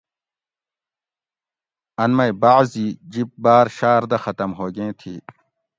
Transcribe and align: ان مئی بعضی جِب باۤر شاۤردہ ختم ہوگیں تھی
ان 2.01 2.11
مئی 2.17 2.31
بعضی 2.43 2.87
جِب 3.11 3.29
باۤر 3.43 3.65
شاۤردہ 3.77 4.17
ختم 4.23 4.49
ہوگیں 4.59 4.91
تھی 4.99 5.13